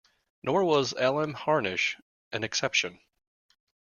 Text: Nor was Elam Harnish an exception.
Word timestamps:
Nor 0.41 0.63
was 0.63 0.95
Elam 0.97 1.35
Harnish 1.35 1.95
an 2.31 2.43
exception. 2.43 2.99